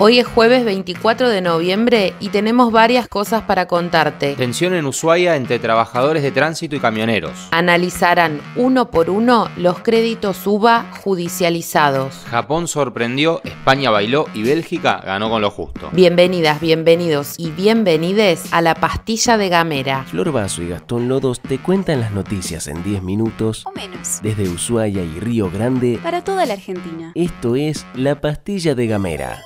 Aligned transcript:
Hoy 0.00 0.18
es 0.18 0.26
jueves 0.26 0.64
24 0.64 1.28
de 1.28 1.40
noviembre 1.40 2.14
y 2.18 2.30
tenemos 2.30 2.72
varias 2.72 3.06
cosas 3.06 3.42
para 3.42 3.68
contarte. 3.68 4.34
Tensión 4.34 4.74
en 4.74 4.86
Ushuaia 4.86 5.36
entre 5.36 5.60
trabajadores 5.60 6.24
de 6.24 6.32
tránsito 6.32 6.74
y 6.74 6.80
camioneros. 6.80 7.46
Analizarán 7.52 8.40
uno 8.56 8.90
por 8.90 9.08
uno 9.08 9.48
los 9.56 9.78
créditos 9.78 10.44
UBA 10.48 10.86
judicializados. 11.04 12.24
Japón 12.28 12.66
sorprendió, 12.66 13.40
España 13.44 13.92
bailó 13.92 14.26
y 14.34 14.42
Bélgica 14.42 15.00
ganó 15.04 15.30
con 15.30 15.42
lo 15.42 15.52
justo. 15.52 15.90
Bienvenidas, 15.92 16.60
bienvenidos 16.60 17.38
y 17.38 17.50
bienvenides 17.50 18.52
a 18.52 18.62
la 18.62 18.74
pastilla 18.74 19.38
de 19.38 19.48
Gamera. 19.48 20.02
Flor 20.10 20.32
Vaso 20.32 20.60
y 20.62 20.70
Gastón 20.70 21.08
Lodos 21.08 21.38
te 21.38 21.58
cuentan 21.58 22.00
las 22.00 22.10
noticias 22.10 22.66
en 22.66 22.82
10 22.82 23.00
minutos 23.04 23.64
o 23.64 23.70
menos. 23.70 24.18
desde 24.22 24.48
Ushuaia 24.48 25.04
y 25.04 25.20
Río 25.20 25.52
Grande. 25.52 26.00
Para 26.02 26.24
toda 26.24 26.46
la 26.46 26.54
Argentina. 26.54 27.12
Esto 27.14 27.54
es 27.54 27.86
la 27.94 28.20
pastilla 28.20 28.74
de 28.74 28.88
Gamera. 28.88 29.40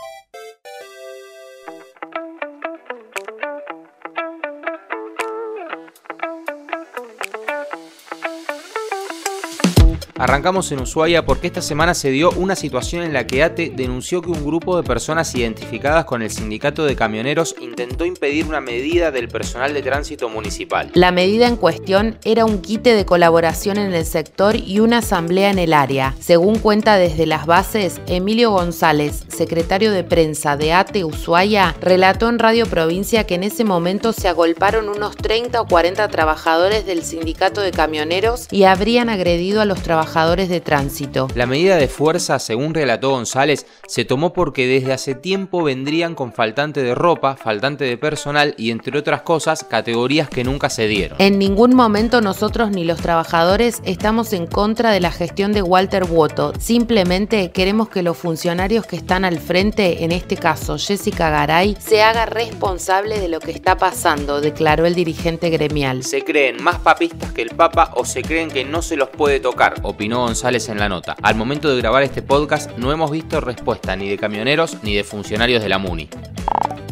Arrancamos 10.18 10.72
en 10.72 10.80
Ushuaia 10.80 11.24
porque 11.24 11.46
esta 11.46 11.62
semana 11.62 11.95
se 11.95 12.10
dio 12.10 12.32
una 12.32 12.56
situación 12.56 13.04
en 13.04 13.12
la 13.12 13.28
que 13.28 13.45
ATE 13.45 13.70
denunció 13.70 14.20
que 14.20 14.30
un 14.30 14.44
grupo 14.44 14.77
de 14.77 14.82
personas 14.82 15.32
identificadas 15.36 16.06
con 16.06 16.22
el 16.22 16.30
sindicato 16.32 16.84
de 16.84 16.96
camioneros 16.96 17.54
intentó 17.60 18.04
impedir 18.04 18.44
una 18.46 18.60
medida 18.60 19.12
del 19.12 19.28
personal 19.28 19.72
de 19.74 19.80
tránsito 19.80 20.28
municipal. 20.28 20.91
La 20.94 21.12
medida 21.12 21.46
en 21.46 21.54
cuestión 21.54 22.19
era 22.24 22.44
un 22.46 22.58
quite 22.62 22.94
de 22.94 23.06
colaboración 23.06 23.78
en 23.78 23.94
el 23.94 24.05
sector 24.05 24.56
y 24.56 24.80
una 24.80 24.98
asamblea 24.98 25.50
en 25.50 25.61
el 25.61 25.72
área. 25.72 26.16
Según 26.19 26.58
cuenta 26.58 26.96
desde 26.96 27.24
las 27.24 27.46
bases, 27.46 28.00
Emilio 28.08 28.50
González, 28.50 29.24
secretario 29.28 29.92
de 29.92 30.02
prensa 30.02 30.56
de 30.56 30.72
ATE 30.72 31.05
Ushuaia, 31.05 31.77
relató 31.80 32.28
en 32.28 32.41
Radio 32.41 32.66
Provincia 32.66 33.24
que 33.24 33.36
en 33.36 33.44
ese 33.44 33.62
momento 33.62 34.12
se 34.12 34.27
agolparon 34.27 34.89
unos 34.89 35.14
30 35.14 35.61
o 35.61 35.69
40 35.69 36.08
trabajadores 36.08 36.84
del 36.86 37.05
sindicato 37.05 37.61
de 37.61 37.70
camioneros 37.70 38.48
y 38.50 38.64
habrían 38.64 39.11
agredido 39.11 39.61
a 39.61 39.64
los 39.64 39.80
trabajadores 39.80 40.08
de 40.09 40.61
tránsito. 40.61 41.28
La 41.34 41.47
medida 41.47 41.77
de 41.77 41.87
fuerza, 41.87 42.39
según 42.39 42.73
relató 42.73 43.11
González, 43.11 43.67
se 43.87 44.05
tomó 44.05 44.33
porque 44.33 44.67
desde 44.67 44.92
hace 44.92 45.14
tiempo 45.14 45.62
vendrían 45.62 46.14
con 46.14 46.33
faltante 46.33 46.83
de 46.83 46.95
ropa, 46.95 47.37
faltante 47.37 47.84
de 47.84 47.98
personal 47.98 48.55
y 48.56 48.70
entre 48.70 48.98
otras 48.98 49.23
cosas, 49.23 49.64
categorías 49.64 50.29
que 50.29 50.45
nunca 50.45 50.70
se 50.70 50.89
dieron. 50.89 51.20
En 51.20 51.39
ningún 51.39 51.77
momento 51.77 52.20
nosotros 52.20 52.70
ni 52.70 52.84
los 52.84 53.01
trabajadores 53.01 53.81
estamos 53.84 54.33
en 54.33 54.47
contra 54.47 54.91
de 54.91 55.01
la 55.01 55.12
gestión 55.12 55.53
de 55.53 55.62
Walter 55.62 56.05
Woto. 56.05 56.53
Simplemente 56.59 57.51
queremos 57.53 57.89
que 57.89 58.03
los 58.03 58.17
funcionarios 58.17 58.86
que 58.86 58.97
están 58.97 59.25
al 59.25 59.39
frente, 59.39 60.05
en 60.05 60.12
este 60.12 60.36
caso 60.36 60.79
Jessica 60.79 61.29
Garay, 61.31 61.77
se 61.79 62.03
haga 62.03 62.27
responsable 62.27 63.20
de 63.20 63.29
lo 63.29 63.41
que 63.41 63.51
está 63.51 63.77
pasando, 63.77 64.41
declaró 64.41 64.86
el 64.86 64.95
dirigente 64.95 65.51
gremial. 65.51 66.03
Se 66.03 66.25
creen 66.25 66.62
más 66.62 66.79
papistas 66.79 67.31
que 67.33 67.42
el 67.42 67.51
Papa 67.51 67.92
o 67.95 68.05
se 68.05 68.23
creen 68.23 68.51
que 68.51 68.64
no 68.64 68.83
se 68.83 68.97
los 68.97 69.11
puede 69.11 69.39
tocar, 69.39 69.75
opinó 69.98 70.20
González 70.20 70.68
en 70.68 70.78
la 70.78 70.88
nota. 70.88 71.16
Al 71.22 71.34
momento 71.34 71.68
de 71.68 71.80
grabar 71.80 72.04
este 72.04 72.22
podcast 72.22 72.70
no 72.78 72.92
hemos 72.92 73.10
visto 73.10 73.41
respuesta 73.41 73.96
ni 73.96 74.08
de 74.08 74.16
camioneros 74.16 74.77
ni 74.84 74.94
de 74.94 75.02
funcionarios 75.02 75.60
de 75.60 75.68
la 75.68 75.78
MUNI. 75.78 76.08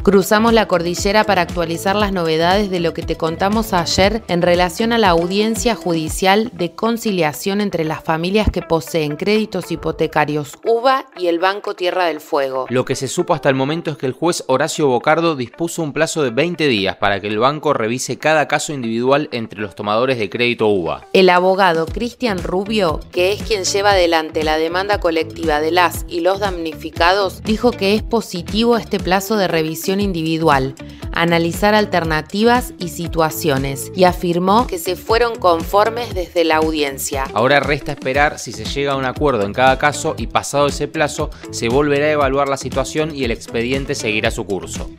Cruzamos 0.06 0.52
la 0.52 0.68
cordillera 0.68 1.24
para 1.24 1.42
actualizar 1.42 1.96
las 1.96 2.12
novedades 2.12 2.70
de 2.70 2.78
lo 2.78 2.94
que 2.94 3.02
te 3.02 3.16
contamos 3.16 3.72
ayer 3.72 4.22
en 4.28 4.40
relación 4.40 4.92
a 4.92 4.98
la 4.98 5.08
audiencia 5.08 5.74
judicial 5.74 6.52
de 6.54 6.76
conciliación 6.76 7.60
entre 7.60 7.84
las 7.84 8.04
familias 8.04 8.48
que 8.48 8.62
poseen 8.62 9.16
créditos 9.16 9.72
hipotecarios 9.72 10.58
UBA 10.64 11.06
y 11.18 11.26
el 11.26 11.40
Banco 11.40 11.74
Tierra 11.74 12.04
del 12.04 12.20
Fuego. 12.20 12.66
Lo 12.68 12.84
que 12.84 12.94
se 12.94 13.08
supo 13.08 13.34
hasta 13.34 13.48
el 13.48 13.56
momento 13.56 13.90
es 13.90 13.96
que 13.96 14.06
el 14.06 14.12
juez 14.12 14.44
Horacio 14.46 14.86
Bocardo 14.86 15.34
dispuso 15.34 15.82
un 15.82 15.92
plazo 15.92 16.22
de 16.22 16.30
20 16.30 16.68
días 16.68 16.94
para 16.98 17.18
que 17.18 17.26
el 17.26 17.40
banco 17.40 17.72
revise 17.72 18.16
cada 18.16 18.46
caso 18.46 18.72
individual 18.72 19.28
entre 19.32 19.60
los 19.60 19.74
tomadores 19.74 20.18
de 20.18 20.30
crédito 20.30 20.68
UBA. 20.68 21.04
El 21.14 21.30
abogado 21.30 21.84
Cristian 21.84 22.38
Rubio, 22.44 23.00
que 23.10 23.32
es 23.32 23.42
quien 23.42 23.64
lleva 23.64 23.90
adelante 23.90 24.44
la 24.44 24.56
demanda 24.56 25.00
colectiva 25.00 25.60
de 25.60 25.72
las 25.72 26.06
y 26.08 26.20
los 26.20 26.38
damnificados, 26.38 27.42
dijo 27.42 27.72
que 27.72 27.96
es 27.96 28.04
positivo 28.04 28.76
este 28.76 29.00
plazo 29.00 29.36
de 29.36 29.48
revisión 29.48 29.95
individual, 30.00 30.74
analizar 31.12 31.74
alternativas 31.74 32.74
y 32.78 32.88
situaciones, 32.88 33.90
y 33.94 34.04
afirmó 34.04 34.66
que 34.66 34.78
se 34.78 34.96
fueron 34.96 35.36
conformes 35.36 36.14
desde 36.14 36.44
la 36.44 36.56
audiencia. 36.56 37.24
Ahora 37.34 37.60
resta 37.60 37.92
esperar 37.92 38.38
si 38.38 38.52
se 38.52 38.64
llega 38.64 38.92
a 38.92 38.96
un 38.96 39.04
acuerdo 39.04 39.44
en 39.44 39.52
cada 39.52 39.78
caso 39.78 40.14
y 40.18 40.26
pasado 40.26 40.66
ese 40.66 40.88
plazo 40.88 41.30
se 41.50 41.68
volverá 41.68 42.06
a 42.06 42.12
evaluar 42.12 42.48
la 42.48 42.56
situación 42.56 43.14
y 43.14 43.24
el 43.24 43.30
expediente 43.30 43.94
seguirá 43.94 44.30
su 44.30 44.44
curso. 44.44 44.90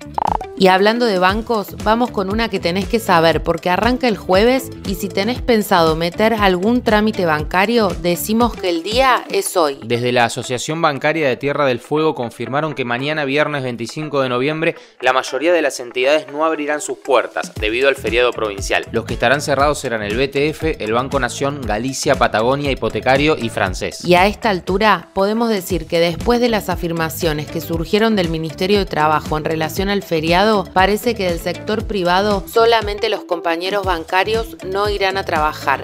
Y 0.60 0.70
hablando 0.70 1.06
de 1.06 1.20
bancos, 1.20 1.76
vamos 1.84 2.10
con 2.10 2.32
una 2.32 2.50
que 2.50 2.60
tenés 2.60 2.90
que 2.90 2.98
saber 2.98 3.44
porque 3.44 3.70
arranca 3.70 4.08
el 4.08 4.18
jueves 4.18 4.72
y 4.88 4.96
si 4.96 5.08
tenés 5.08 5.40
pensado 5.40 5.96
meter 5.96 6.34
algún 6.34 6.82
trámite 6.82 7.28
bancario, 7.28 7.90
decimos 8.02 8.56
que 8.56 8.70
el 8.70 8.82
día 8.82 9.24
es 9.30 9.56
hoy. 9.56 9.80
Desde 9.84 10.12
la 10.12 10.26
Asociación 10.26 10.82
Bancaria 10.82 11.28
de 11.28 11.38
Tierra 11.38 11.68
del 11.68 11.80
Fuego 11.80 12.16
confirmaron 12.16 12.74
que 12.74 12.86
mañana 12.86 13.24
viernes 13.24 13.62
25 13.62 14.22
de 14.22 14.30
noviembre 14.30 14.76
la 15.00 15.14
mayoría 15.14 15.54
de 15.54 15.62
las 15.62 15.80
entidades 15.80 16.26
no 16.32 16.44
abrirán 16.44 16.82
sus 16.82 16.98
puertas 16.98 17.54
debido 17.62 17.88
al 17.88 17.96
feriado 17.96 18.32
provincial. 18.32 18.84
Los 18.92 19.06
que 19.06 19.14
estarán 19.14 19.42
cerrados 19.42 19.78
serán 19.78 20.02
el 20.02 20.18
BTF, 20.18 20.82
el 20.82 20.92
Banco 20.92 21.20
Nación, 21.20 21.62
Galicia, 21.62 22.16
Patagonia, 22.16 22.72
Hipotecario 22.72 23.38
y 23.38 23.50
Francés. 23.50 24.04
Y 24.04 24.16
a 24.16 24.26
esta 24.26 24.50
altura 24.50 25.10
podemos 25.14 25.50
decir 25.50 25.86
que 25.86 26.00
después 26.00 26.42
de 26.42 26.50
las 26.50 26.70
afirmaciones 26.70 27.46
que 27.46 27.62
surgieron 27.62 28.16
del 28.16 28.30
Ministerio 28.30 28.80
de 28.80 28.86
Trabajo 28.88 29.38
en 29.38 29.46
relación 29.46 29.90
al 29.90 30.02
feriado, 30.02 30.47
parece 30.74 31.14
que 31.14 31.26
del 31.26 31.40
sector 31.40 31.86
privado 31.86 32.44
solamente 32.48 33.10
los 33.10 33.24
compañeros 33.26 33.86
bancarios 33.86 34.58
no 34.66 34.90
irán 34.90 35.18
a 35.18 35.26
trabajar. 35.26 35.84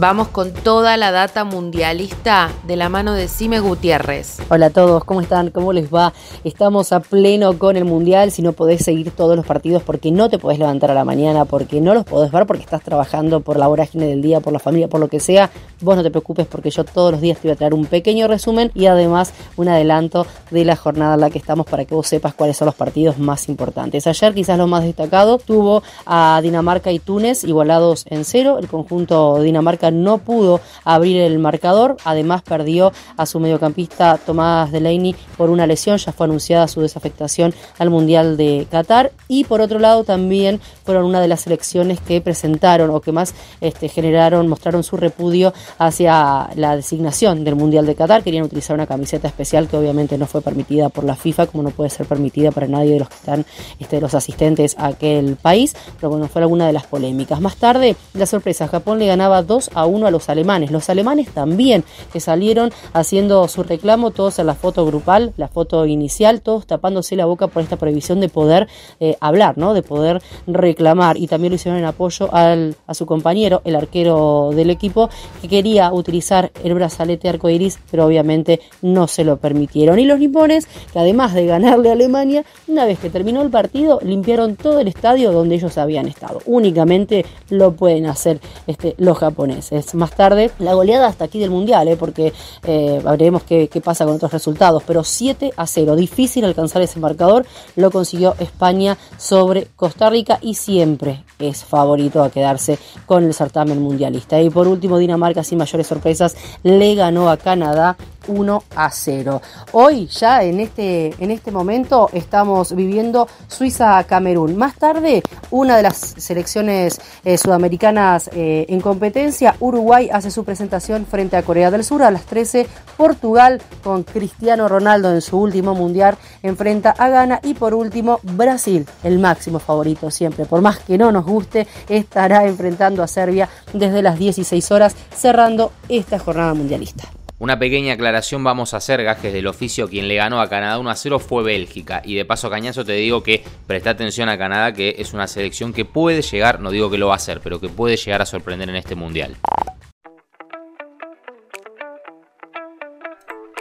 Vamos 0.00 0.28
con 0.28 0.52
toda 0.52 0.96
la 0.96 1.10
data 1.10 1.42
mundialista 1.42 2.52
de 2.68 2.76
la 2.76 2.88
mano 2.88 3.14
de 3.14 3.26
Cime 3.26 3.58
Gutiérrez. 3.58 4.38
Hola 4.48 4.66
a 4.66 4.70
todos, 4.70 5.02
¿cómo 5.02 5.20
están? 5.20 5.50
¿Cómo 5.50 5.72
les 5.72 5.92
va? 5.92 6.12
Estamos 6.44 6.92
a 6.92 7.00
pleno 7.00 7.58
con 7.58 7.76
el 7.76 7.84
mundial. 7.84 8.30
Si 8.30 8.40
no 8.40 8.52
podés 8.52 8.84
seguir 8.84 9.10
todos 9.10 9.34
los 9.34 9.44
partidos 9.44 9.82
porque 9.82 10.12
no 10.12 10.30
te 10.30 10.38
podés 10.38 10.60
levantar 10.60 10.92
a 10.92 10.94
la 10.94 11.04
mañana, 11.04 11.46
porque 11.46 11.80
no 11.80 11.94
los 11.94 12.04
podés 12.04 12.30
ver, 12.30 12.46
porque 12.46 12.62
estás 12.62 12.84
trabajando 12.84 13.40
por 13.40 13.58
la 13.58 13.66
vorágine 13.66 14.06
del 14.06 14.22
día, 14.22 14.38
por 14.38 14.52
la 14.52 14.60
familia, 14.60 14.86
por 14.86 15.00
lo 15.00 15.08
que 15.08 15.18
sea, 15.18 15.50
vos 15.80 15.96
no 15.96 16.04
te 16.04 16.12
preocupes 16.12 16.46
porque 16.46 16.70
yo 16.70 16.84
todos 16.84 17.10
los 17.10 17.20
días 17.20 17.38
te 17.38 17.48
voy 17.48 17.54
a 17.54 17.56
traer 17.56 17.74
un 17.74 17.86
pequeño 17.86 18.28
resumen 18.28 18.70
y 18.76 18.86
además 18.86 19.32
un 19.56 19.66
adelanto 19.66 20.28
de 20.52 20.64
la 20.64 20.76
jornada 20.76 21.14
en 21.14 21.22
la 21.22 21.30
que 21.30 21.38
estamos 21.38 21.66
para 21.66 21.84
que 21.84 21.96
vos 21.96 22.06
sepas 22.06 22.34
cuáles 22.34 22.56
son 22.56 22.66
los 22.66 22.76
partidos 22.76 23.18
más 23.18 23.48
importantes. 23.48 24.06
Ayer 24.06 24.32
quizás 24.32 24.58
lo 24.58 24.68
más 24.68 24.84
destacado 24.84 25.38
tuvo 25.38 25.82
a 26.06 26.38
Dinamarca 26.40 26.92
y 26.92 27.00
Túnez 27.00 27.42
igualados 27.42 28.04
en 28.08 28.24
cero. 28.24 28.58
El 28.60 28.68
conjunto 28.68 29.42
Dinamarca 29.42 29.87
no 29.90 30.18
pudo 30.18 30.60
abrir 30.84 31.20
el 31.20 31.38
marcador, 31.38 31.96
además 32.04 32.42
perdió 32.42 32.92
a 33.16 33.26
su 33.26 33.40
mediocampista 33.40 34.18
Tomás 34.18 34.72
Delaney 34.72 35.14
por 35.36 35.50
una 35.50 35.66
lesión, 35.66 35.98
ya 35.98 36.12
fue 36.12 36.26
anunciada 36.26 36.68
su 36.68 36.80
desafectación 36.80 37.54
al 37.78 37.90
Mundial 37.90 38.36
de 38.36 38.66
Qatar. 38.70 39.12
Y 39.28 39.44
por 39.44 39.60
otro 39.60 39.78
lado 39.78 40.04
también 40.04 40.60
fueron 40.84 41.04
una 41.04 41.20
de 41.20 41.28
las 41.28 41.42
selecciones 41.42 42.00
que 42.00 42.20
presentaron 42.20 42.90
o 42.90 43.00
que 43.00 43.12
más 43.12 43.34
este, 43.60 43.88
generaron, 43.88 44.48
mostraron 44.48 44.82
su 44.82 44.96
repudio 44.96 45.52
hacia 45.78 46.50
la 46.54 46.76
designación 46.76 47.44
del 47.44 47.56
Mundial 47.56 47.86
de 47.86 47.94
Qatar, 47.94 48.22
querían 48.22 48.44
utilizar 48.44 48.74
una 48.74 48.86
camiseta 48.86 49.28
especial 49.28 49.68
que 49.68 49.76
obviamente 49.76 50.18
no 50.18 50.26
fue 50.26 50.40
permitida 50.40 50.88
por 50.88 51.04
la 51.04 51.16
FIFA, 51.16 51.46
como 51.46 51.62
no 51.62 51.70
puede 51.70 51.90
ser 51.90 52.06
permitida 52.06 52.50
para 52.50 52.66
nadie 52.66 52.92
de 52.92 53.00
los 53.00 53.08
que 53.08 53.16
están, 53.16 53.46
este, 53.78 54.00
los 54.00 54.14
asistentes 54.14 54.76
a 54.78 54.86
aquel 54.88 55.36
país, 55.36 55.74
pero 55.96 56.10
bueno, 56.10 56.28
fue 56.28 56.42
alguna 56.42 56.66
de 56.66 56.72
las 56.72 56.86
polémicas. 56.86 57.40
Más 57.40 57.56
tarde, 57.56 57.96
la 58.14 58.26
sorpresa, 58.26 58.68
Japón 58.68 58.98
le 58.98 59.06
ganaba 59.06 59.42
2 59.42 59.70
a 59.74 59.77
uno 59.86 60.06
a 60.06 60.10
los 60.10 60.28
alemanes. 60.28 60.70
Los 60.70 60.88
alemanes 60.90 61.28
también 61.28 61.84
que 62.12 62.20
salieron 62.20 62.70
haciendo 62.92 63.46
su 63.48 63.62
reclamo, 63.62 64.10
todos 64.10 64.38
en 64.38 64.46
la 64.46 64.54
foto 64.54 64.84
grupal, 64.86 65.32
la 65.36 65.48
foto 65.48 65.86
inicial, 65.86 66.40
todos 66.40 66.66
tapándose 66.66 67.16
la 67.16 67.26
boca 67.26 67.48
por 67.48 67.62
esta 67.62 67.76
prohibición 67.76 68.20
de 68.20 68.28
poder 68.28 68.68
eh, 69.00 69.16
hablar, 69.20 69.58
¿no? 69.58 69.74
de 69.74 69.82
poder 69.82 70.22
reclamar. 70.46 71.16
Y 71.16 71.26
también 71.26 71.52
lo 71.52 71.56
hicieron 71.56 71.78
en 71.78 71.86
apoyo 71.86 72.32
al, 72.34 72.76
a 72.86 72.94
su 72.94 73.06
compañero, 73.06 73.62
el 73.64 73.76
arquero 73.76 74.50
del 74.54 74.70
equipo, 74.70 75.10
que 75.40 75.48
quería 75.48 75.92
utilizar 75.92 76.50
el 76.62 76.74
brazalete 76.74 77.28
arcoiris, 77.28 77.78
pero 77.90 78.06
obviamente 78.06 78.60
no 78.82 79.06
se 79.06 79.24
lo 79.24 79.36
permitieron. 79.36 79.98
Y 79.98 80.04
los 80.04 80.18
nipones, 80.18 80.66
que 80.92 80.98
además 80.98 81.34
de 81.34 81.46
ganarle 81.46 81.90
a 81.90 81.92
Alemania, 81.92 82.44
una 82.66 82.84
vez 82.84 82.98
que 82.98 83.10
terminó 83.10 83.42
el 83.42 83.50
partido, 83.50 84.00
limpiaron 84.02 84.56
todo 84.56 84.80
el 84.80 84.88
estadio 84.88 85.32
donde 85.32 85.56
ellos 85.56 85.78
habían 85.78 86.08
estado. 86.08 86.40
Únicamente 86.46 87.24
lo 87.50 87.72
pueden 87.72 88.06
hacer 88.06 88.40
este, 88.66 88.94
los 88.98 89.18
japoneses. 89.18 89.67
Meses 89.72 89.94
más 89.94 90.10
tarde. 90.12 90.50
La 90.58 90.74
goleada 90.74 91.06
hasta 91.06 91.24
aquí 91.24 91.38
del 91.38 91.50
Mundial, 91.50 91.88
¿eh? 91.88 91.96
porque 91.96 92.32
eh, 92.64 93.00
veremos 93.04 93.42
qué, 93.42 93.68
qué, 93.68 93.80
pasa 93.80 94.04
con 94.04 94.16
otros 94.16 94.32
resultados, 94.32 94.82
pero 94.86 95.04
7 95.04 95.52
a 95.56 95.66
0, 95.66 95.96
difícil 95.96 96.44
alcanzar 96.44 96.82
ese 96.82 97.00
marcador, 97.00 97.46
lo 97.76 97.90
consiguió 97.90 98.34
España 98.38 98.98
sobre 99.16 99.66
Costa 99.76 100.10
Rica 100.10 100.38
y 100.40 100.54
siempre 100.54 101.24
es 101.38 101.64
favorito 101.64 102.22
a 102.22 102.30
quedarse 102.30 102.78
con 103.06 103.24
el 103.24 103.34
certamen 103.34 103.80
mundialista. 103.80 104.40
Y 104.40 104.50
por 104.50 104.68
último, 104.68 104.98
Dinamarca 104.98 105.44
sin 105.44 105.58
mayores 105.58 105.86
sorpresas 105.86 106.36
le 106.62 106.94
ganó 106.94 107.30
a 107.30 107.36
Canadá 107.36 107.96
1 108.28 108.62
a 108.76 108.90
0. 108.90 109.42
Hoy 109.72 110.06
ya 110.06 110.42
en 110.44 110.60
este, 110.60 111.14
en 111.18 111.30
este 111.30 111.50
momento 111.50 112.08
estamos 112.12 112.74
viviendo 112.74 113.26
Suiza-Camerún. 113.48 114.56
Más 114.56 114.76
tarde, 114.76 115.22
una 115.50 115.76
de 115.76 115.82
las 115.82 115.96
selecciones 115.96 117.00
eh, 117.24 117.36
sudamericanas 117.36 118.30
eh, 118.32 118.66
en 118.68 118.80
competencia, 118.80 119.56
Uruguay 119.60 120.08
hace 120.12 120.30
su 120.30 120.44
presentación 120.44 121.06
frente 121.06 121.36
a 121.36 121.42
Corea 121.42 121.70
del 121.70 121.84
Sur 121.84 122.02
a 122.02 122.10
las 122.10 122.24
13. 122.26 122.66
Portugal 122.96 123.60
con 123.82 124.02
Cristiano 124.02 124.68
Ronaldo 124.68 125.12
en 125.12 125.20
su 125.20 125.38
último 125.38 125.74
mundial 125.74 126.16
enfrenta 126.42 126.90
a 126.90 127.08
Ghana 127.08 127.40
y 127.42 127.54
por 127.54 127.74
último 127.74 128.20
Brasil, 128.22 128.86
el 129.02 129.18
máximo 129.18 129.58
favorito 129.58 130.10
siempre, 130.10 130.44
por 130.44 130.60
más 130.60 130.78
que 130.80 130.98
no 130.98 131.12
nos 131.12 131.24
guste, 131.24 131.66
estará 131.88 132.44
enfrentando 132.46 133.02
a 133.02 133.08
Serbia 133.08 133.48
desde 133.72 134.02
las 134.02 134.18
16 134.18 134.70
horas 134.70 134.96
cerrando 135.14 135.72
esta 135.88 136.18
jornada 136.18 136.54
mundialista. 136.54 137.17
Una 137.40 137.56
pequeña 137.56 137.92
aclaración 137.92 138.42
vamos 138.42 138.74
a 138.74 138.78
hacer, 138.78 139.04
gajes 139.04 139.32
del 139.32 139.46
oficio. 139.46 139.88
Quien 139.88 140.08
le 140.08 140.16
ganó 140.16 140.40
a 140.40 140.48
Canadá 140.48 140.76
1 140.80 140.90
a 140.90 140.96
0 140.96 141.20
fue 141.20 141.44
Bélgica. 141.44 142.02
Y 142.04 142.16
de 142.16 142.24
paso, 142.24 142.50
Cañazo, 142.50 142.84
te 142.84 142.94
digo 142.94 143.22
que 143.22 143.44
presta 143.64 143.90
atención 143.90 144.28
a 144.28 144.36
Canadá, 144.36 144.72
que 144.72 144.96
es 144.98 145.12
una 145.12 145.28
selección 145.28 145.72
que 145.72 145.84
puede 145.84 146.22
llegar, 146.22 146.58
no 146.58 146.72
digo 146.72 146.90
que 146.90 146.98
lo 146.98 147.06
va 147.06 147.12
a 147.12 147.16
hacer, 147.16 147.40
pero 147.40 147.60
que 147.60 147.68
puede 147.68 147.96
llegar 147.96 148.22
a 148.22 148.26
sorprender 148.26 148.68
en 148.68 148.74
este 148.74 148.96
mundial. 148.96 149.36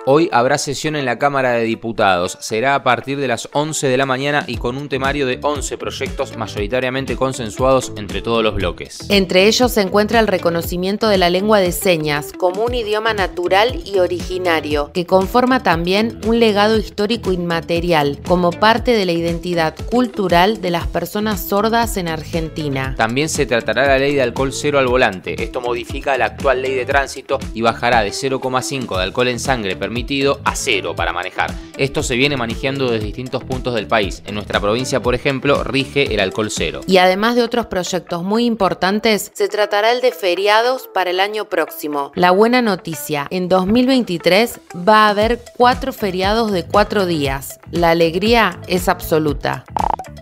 Hoy 0.10 0.30
habrá 0.32 0.58
sesión 0.58 0.96
en 0.96 1.04
la 1.04 1.20
Cámara 1.20 1.52
de 1.52 1.66
Diputados. 1.66 2.38
Será 2.40 2.76
a 2.76 2.84
partir 2.84 3.20
de 3.20 3.28
las 3.28 3.50
11 3.52 3.90
de 3.90 3.98
la 3.98 4.06
mañana 4.06 4.46
y 4.48 4.56
con 4.56 4.78
un 4.78 4.88
temario 4.88 5.28
de 5.28 5.38
11 5.42 5.78
proyectos 5.78 6.38
mayoritariamente 6.38 7.18
consensuados 7.18 7.92
entre 7.98 8.22
todos 8.22 8.42
los 8.42 8.56
bloques. 8.56 9.06
Entre 9.10 9.48
ellos 9.48 9.74
se 9.74 9.82
encuentra 9.82 10.22
el 10.22 10.28
reconocimiento 10.28 11.10
de 11.10 11.18
la 11.18 11.30
lengua 11.30 11.60
de 11.60 11.74
señas 11.74 12.32
como 12.32 12.64
un 12.64 12.74
idioma 12.74 13.14
natural 13.14 13.82
y 13.84 14.00
originario, 14.00 14.92
que 14.94 15.06
conforma 15.06 15.62
también 15.62 16.22
un 16.26 16.40
legado 16.40 16.78
histórico 16.78 17.34
inmaterial 17.34 18.18
como 18.26 18.52
parte 18.52 18.94
de 18.94 19.06
la 19.06 19.12
identidad 19.12 19.76
cultural 19.92 20.62
de 20.62 20.70
las 20.70 20.88
personas 20.88 21.42
sordas 21.42 21.98
en 21.98 22.08
Argentina. 22.08 22.96
También 22.96 23.28
se 23.28 23.46
tratará 23.46 23.86
la 23.86 23.98
ley 23.98 24.16
de 24.16 24.22
alcohol 24.22 24.54
cero 24.54 24.80
al 24.80 24.88
volante. 24.88 25.36
Esto 25.44 25.60
modifica 25.60 26.18
la 26.18 26.28
actual 26.28 26.62
ley 26.62 26.76
de 26.76 26.86
tránsito 26.86 27.40
y 27.54 27.62
bajará 27.62 28.04
de 28.04 28.12
0,5 28.12 28.96
de 28.96 29.04
alcohol 29.04 29.28
en 29.28 29.42
sangre 29.42 29.76
permitido 29.76 29.97
a 30.44 30.56
cero 30.56 30.96
para 30.96 31.12
manejar. 31.12 31.54
Esto 31.78 32.04
se 32.04 32.16
viene 32.16 32.38
manejando 32.38 32.92
desde 32.92 33.06
distintos 33.06 33.44
puntos 33.44 33.74
del 33.74 33.88
país. 33.88 34.22
En 34.28 34.36
nuestra 34.36 34.60
provincia, 34.60 35.02
por 35.02 35.16
ejemplo, 35.16 35.64
rige 35.64 36.14
el 36.14 36.20
alcohol 36.20 36.50
cero. 36.52 36.82
Y 36.88 36.98
además 36.98 37.36
de 37.36 37.44
otros 37.44 37.66
proyectos 37.66 38.24
muy 38.24 38.46
importantes, 38.46 39.32
se 39.34 39.48
tratará 39.48 39.92
el 39.92 40.02
de 40.02 40.12
feriados 40.12 40.88
para 40.94 41.10
el 41.10 41.20
año 41.20 41.46
próximo. 41.46 42.12
La 42.16 42.32
buena 42.32 42.62
noticia, 42.62 43.28
en 43.32 43.50
2023 43.50 44.60
va 44.88 45.08
a 45.08 45.10
haber 45.10 45.42
cuatro 45.56 45.92
feriados 45.94 46.52
de 46.52 46.64
cuatro 46.64 47.06
días. 47.06 47.60
La 47.72 47.90
alegría 47.90 48.60
es 48.68 48.90
absoluta. 48.90 49.66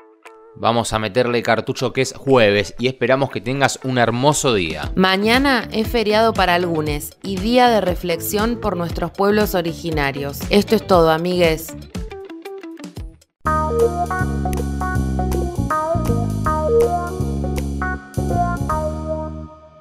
Vamos 0.57 0.93
a 0.93 0.99
meterle 0.99 1.41
cartucho 1.45 1.93
que 1.93 2.01
es 2.01 2.15
jueves 2.15 2.75
y 2.81 2.89
esperamos 2.89 3.31
que 3.31 3.41
tengas 3.41 3.79
un 3.85 3.97
hermoso 3.97 4.55
día. 4.55 4.91
Mañana 4.97 5.69
es 5.71 5.87
feriado 5.87 6.35
para 6.35 6.57
algunos 6.57 7.13
y 7.23 7.37
día 7.37 7.71
de 7.71 7.81
reflexión 7.81 8.59
por 8.61 8.77
nuestros 8.77 9.13
pueblos 9.13 9.55
originarios. 9.55 10.41
Esto 10.51 10.75
es 10.75 10.85
todo, 10.85 11.13
amigues. 11.13 11.77